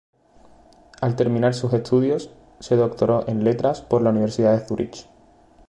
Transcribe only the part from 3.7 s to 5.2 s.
por la Universidad de Zúrich.